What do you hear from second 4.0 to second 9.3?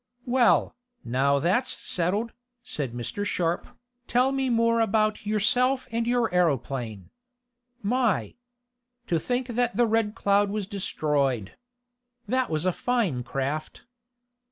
"tell me more about yourself and your aeroplane. My! To